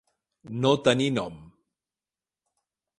[0.63, 1.39] No tenir nom.